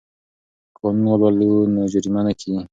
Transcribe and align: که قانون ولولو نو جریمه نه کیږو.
که 0.73 0.77
قانون 0.81 1.07
ولولو 1.21 1.71
نو 1.73 1.81
جریمه 1.93 2.21
نه 2.25 2.33
کیږو. 2.39 2.61